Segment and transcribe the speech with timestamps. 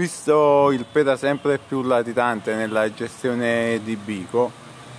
[0.00, 4.50] Visto il peta sempre più latitante nella gestione di Bico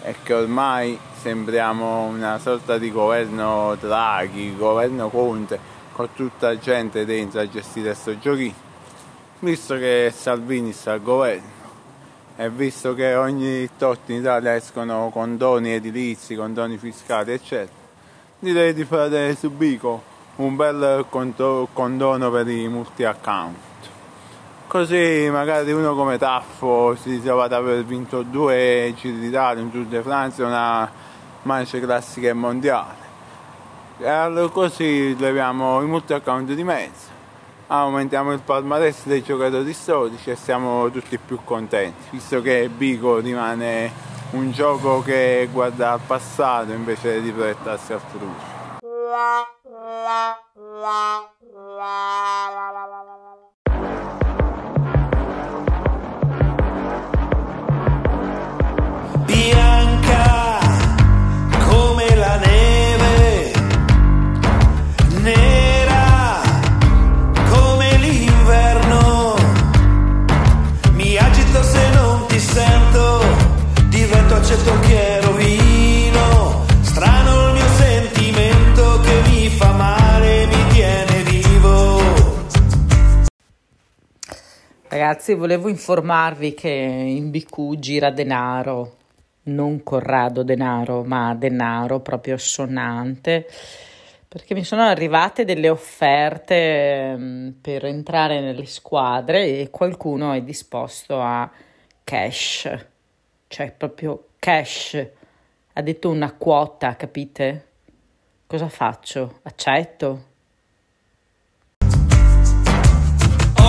[0.04, 5.60] e che ormai sembriamo una sorta di governo Draghi, governo Conte,
[5.92, 8.54] con tutta gente dentro a gestire questo giochino,
[9.40, 11.50] visto che Salvini sta al governo
[12.36, 17.74] e visto che ogni tot in Italia escono condoni edilizi, condoni fiscali, eccetera,
[18.38, 20.04] direi di fare su Bico
[20.36, 23.70] un bel condono per i multi account
[24.72, 29.84] così magari uno come Taffo si ritrova ad aver vinto due giri d'Italia, un Tour
[29.84, 30.90] de France e una
[31.42, 32.96] manche classiche mondiale.
[34.00, 37.10] E allora così leviamo i multi account di mezzo
[37.68, 43.90] aumentiamo il palmarès dei giocatori storici e siamo tutti più contenti visto che Bico rimane
[44.32, 48.36] un gioco che guarda al passato invece di proiettarsi al futuro
[84.92, 88.98] Ragazzi, volevo informarvi che in BQ gira denaro,
[89.44, 93.48] non Corrado denaro, ma denaro proprio assonante,
[94.28, 101.22] perché mi sono arrivate delle offerte um, per entrare nelle squadre e qualcuno è disposto
[101.22, 101.50] a
[102.04, 102.86] cash,
[103.48, 105.08] cioè proprio cash.
[105.72, 107.68] Ha detto una quota, capite?
[108.46, 109.40] Cosa faccio?
[109.44, 110.31] Accetto?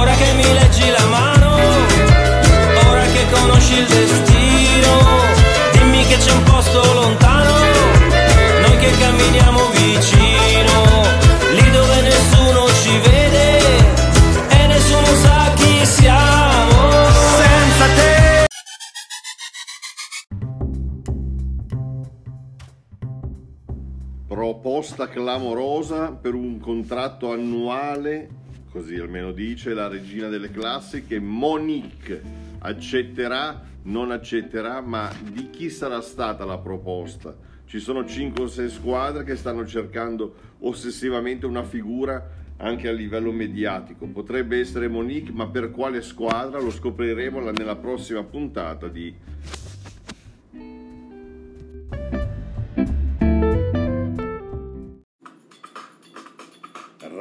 [0.02, 4.90] Ora che mi leggi la mano, ora che conosci il destino,
[5.74, 7.56] dimmi che c'è un posto lontano,
[8.62, 10.82] noi che camminiamo vicino,
[11.52, 13.58] lì dove nessuno ci vede
[14.48, 17.06] e nessuno sa chi siamo.
[17.38, 18.46] Senza te.
[24.26, 28.40] Proposta clamorosa per un contratto annuale
[28.72, 32.22] così almeno dice la regina delle classiche, Monique
[32.60, 37.36] accetterà, non accetterà, ma di chi sarà stata la proposta?
[37.66, 43.30] Ci sono 5 o 6 squadre che stanno cercando ossessivamente una figura anche a livello
[43.30, 44.06] mediatico.
[44.06, 49.14] Potrebbe essere Monique, ma per quale squadra lo scopriremo nella prossima puntata di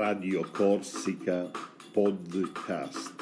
[0.04, 1.48] Radio Corsica
[1.94, 3.14] Podcast.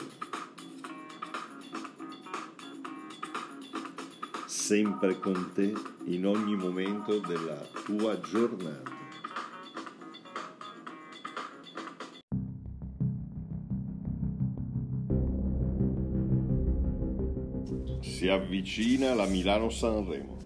[4.46, 5.74] Sempre con te
[6.06, 8.92] in ogni momento della tua giornata.
[18.00, 20.39] Si avvicina la Milano-Sanremo.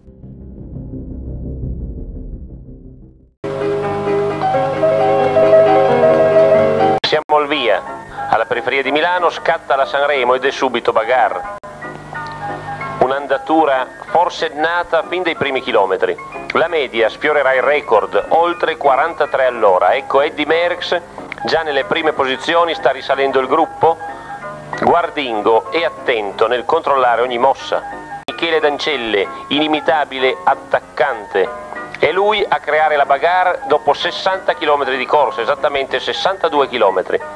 [7.54, 7.80] Via,
[8.30, 11.58] alla periferia di Milano, scatta la Sanremo ed è subito bagarre.
[12.98, 16.16] Un'andatura forsennata fin dai primi chilometri.
[16.54, 19.94] La media sfiorerà il record, oltre 43 all'ora.
[19.94, 21.00] Ecco Eddie Merckx
[21.44, 23.98] già nelle prime posizioni sta risalendo il gruppo,
[24.80, 27.82] guardingo e attento nel controllare ogni mossa.
[28.24, 31.48] Michele Dancelle, inimitabile attaccante,
[32.00, 37.33] è lui a creare la bagarre dopo 60 km di corsa, esattamente 62 km.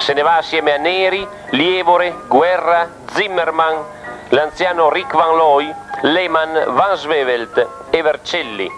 [0.00, 3.84] Se ne va assieme a Neri, Lievore, Guerra, Zimmerman,
[4.30, 8.68] l'anziano Rick Van Looy, Lehmann, Van Svevelt e Vercelli.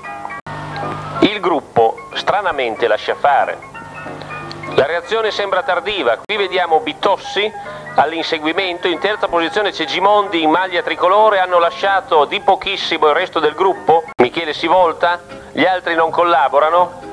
[1.20, 3.56] Il gruppo stranamente lascia fare.
[4.74, 7.50] La reazione sembra tardiva, qui vediamo Bitossi
[7.94, 13.38] all'inseguimento, in terza posizione c'è Gimondi in maglia tricolore, hanno lasciato di pochissimo il resto
[13.38, 15.20] del gruppo, Michele si volta,
[15.52, 17.11] gli altri non collaborano,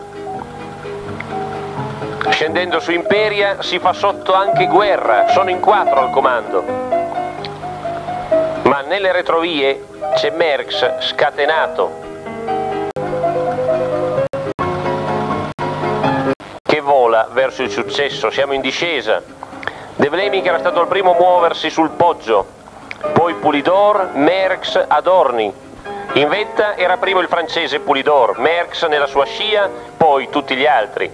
[2.30, 6.64] scendendo su Imperia si fa sotto anche Guerra, sono in quattro al comando,
[8.64, 9.86] ma nelle retrovie
[10.16, 12.08] c'è Merckx scatenato.
[16.62, 19.24] che vola verso il successo, siamo in discesa,
[19.96, 22.46] De Vleming era stato il primo a muoversi sul poggio,
[23.12, 25.52] poi Pulidor, Merckx, Adorni.
[26.14, 31.12] In vetta era primo il francese Pulidor, Merckx nella sua scia, poi tutti gli altri.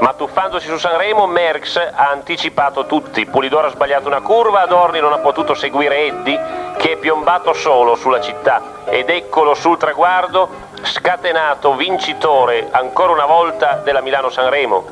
[0.00, 3.26] Ma tuffandosi su Sanremo, Merckx ha anticipato tutti.
[3.26, 6.38] Pulidoro ha sbagliato una curva, Adorni non ha potuto seguire Eddy,
[6.76, 8.84] che è piombato solo sulla città.
[8.86, 10.48] Ed eccolo sul traguardo,
[10.82, 14.84] scatenato vincitore ancora una volta della Milano-Sanremo.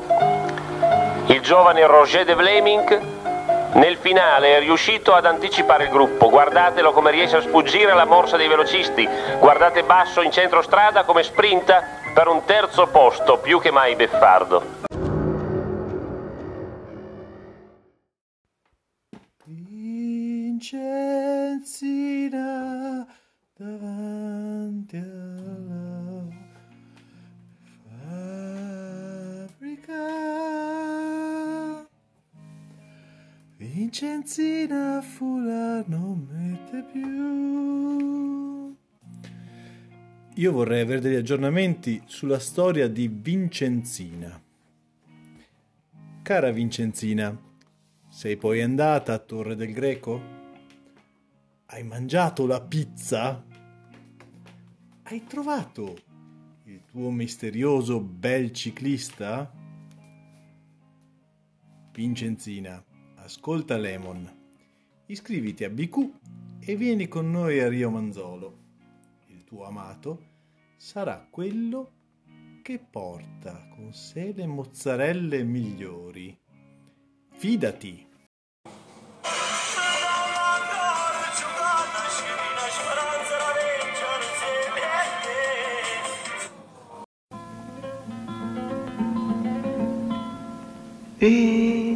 [1.27, 3.15] Il giovane Roger de Vleming
[3.73, 8.37] nel finale è riuscito ad anticipare il gruppo, guardatelo come riesce a sfuggire alla morsa
[8.37, 9.07] dei velocisti,
[9.39, 11.83] guardate Basso in centro strada come sprinta
[12.13, 14.86] per un terzo posto più che mai beffardo.
[19.49, 20.75] Vincenzina
[23.55, 26.27] davanti alla
[29.47, 29.95] fabbrica.
[33.55, 38.75] Vincenzina Fula non mette più.
[40.35, 44.43] Io vorrei avere degli aggiornamenti sulla storia di Vincenzina.
[46.21, 47.46] Cara Vincenzina,
[48.17, 50.19] sei poi andata a Torre del Greco?
[51.67, 53.45] Hai mangiato la pizza?
[55.03, 55.95] Hai trovato
[56.63, 59.53] il tuo misterioso bel ciclista?
[61.91, 62.83] Vincenzina,
[63.17, 64.27] ascolta Lemon,
[65.05, 66.09] iscriviti a BQ
[66.59, 68.57] e vieni con noi a Rio Manzolo.
[69.27, 70.23] Il tuo amato
[70.75, 71.91] sarà quello
[72.63, 76.35] che porta con sé le mozzarelle migliori.
[77.29, 78.06] Fidati!
[91.19, 91.95] Vincenzina.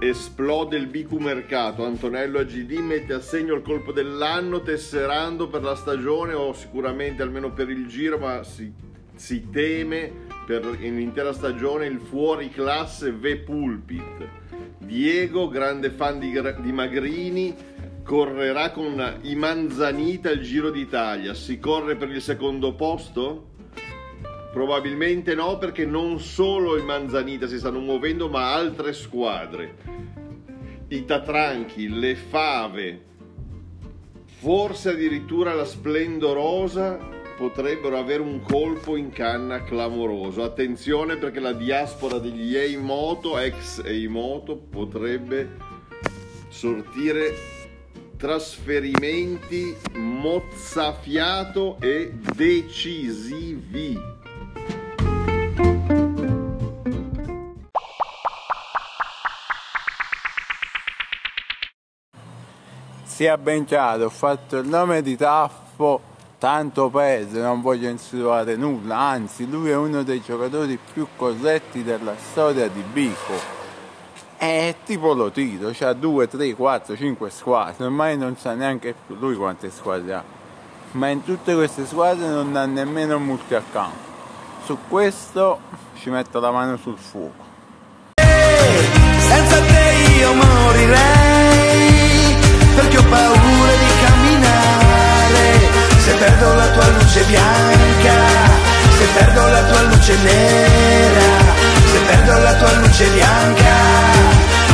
[0.00, 5.74] Esplode il BQ mercato, Antonello AGD mette a segno il colpo dell'anno tesserando per la
[5.74, 8.72] stagione o sicuramente almeno per il giro, ma si,
[9.14, 10.10] si teme
[10.46, 14.26] per l'intera stagione il fuori classe V Pulpit.
[14.78, 16.32] Diego, grande fan di,
[16.62, 17.54] di Magrini,
[18.08, 21.34] correrà con i Manzanita il Giro d'Italia.
[21.34, 23.48] Si corre per il secondo posto?
[24.50, 29.76] Probabilmente no, perché non solo i Manzanita si stanno muovendo, ma altre squadre.
[30.88, 33.04] I Tatranchi, le Fave,
[34.24, 36.98] forse addirittura la Splendorosa
[37.36, 40.42] potrebbero avere un colpo in canna clamoroso.
[40.42, 45.56] Attenzione perché la diaspora degli Eimoto, ex Eimoto, potrebbe
[46.48, 47.57] sortire
[48.18, 54.16] trasferimenti mozzafiato e decisivi.
[63.18, 66.00] sia ben chiaro, ho fatto il nome di Taffo
[66.38, 72.14] tanto peso, non voglio insinuare nulla, anzi lui è uno dei giocatori più corretti della
[72.16, 73.57] storia di Bico.
[74.40, 79.16] È tipo lo tiro, c'ha 2, 3, 4, 5 squadre, ormai non sa neanche più
[79.16, 80.22] lui quante squadre ha.
[80.92, 83.96] Ma in tutte queste squadre non ha nemmeno un multiaccount.
[84.64, 85.58] Su questo
[85.96, 87.42] ci metto la mano sul fuoco.
[88.14, 92.36] Senza te io morirei
[92.76, 95.58] perché ho paura di camminare.
[95.98, 98.14] Se perdo la tua luce bianca,
[98.96, 101.57] se perdo la tua luce nera,
[101.90, 103.74] se perdo la tua luce bianca,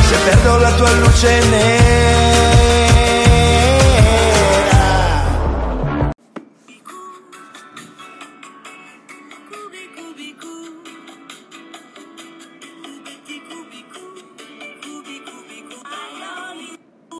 [0.09, 2.24] se perdo la tua luce nera.